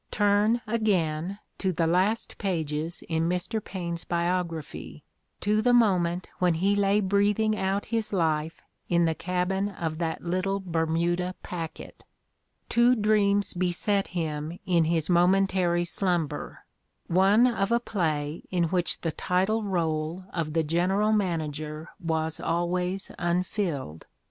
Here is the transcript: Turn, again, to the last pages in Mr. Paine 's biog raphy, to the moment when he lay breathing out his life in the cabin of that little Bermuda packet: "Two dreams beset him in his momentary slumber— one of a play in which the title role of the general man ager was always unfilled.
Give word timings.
Turn, 0.09 0.61
again, 0.65 1.37
to 1.59 1.71
the 1.71 1.85
last 1.85 2.39
pages 2.39 3.03
in 3.07 3.29
Mr. 3.29 3.63
Paine 3.63 3.97
's 3.97 4.03
biog 4.03 4.47
raphy, 4.49 5.03
to 5.41 5.61
the 5.61 5.75
moment 5.75 6.27
when 6.39 6.55
he 6.55 6.75
lay 6.75 6.99
breathing 6.99 7.55
out 7.55 7.85
his 7.93 8.11
life 8.11 8.63
in 8.89 9.05
the 9.05 9.13
cabin 9.13 9.69
of 9.69 9.99
that 9.99 10.23
little 10.23 10.59
Bermuda 10.59 11.35
packet: 11.43 12.03
"Two 12.67 12.95
dreams 12.95 13.53
beset 13.53 14.07
him 14.17 14.57
in 14.65 14.85
his 14.85 15.07
momentary 15.07 15.85
slumber— 15.85 16.65
one 17.05 17.45
of 17.45 17.71
a 17.71 17.79
play 17.79 18.41
in 18.49 18.63
which 18.69 19.01
the 19.01 19.11
title 19.11 19.61
role 19.63 20.23
of 20.33 20.53
the 20.53 20.63
general 20.63 21.11
man 21.11 21.41
ager 21.41 21.89
was 21.99 22.39
always 22.39 23.11
unfilled. 23.19 24.07